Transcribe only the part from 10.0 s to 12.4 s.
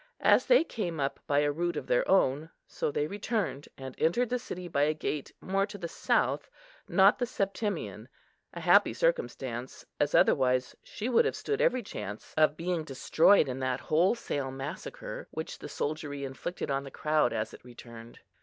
otherwise she would have stood every chance